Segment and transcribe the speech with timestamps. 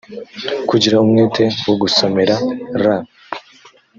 [0.69, 2.35] kugira umwete wo gusomera
[2.83, 2.85] r